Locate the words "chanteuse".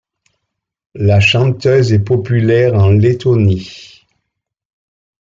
1.19-1.93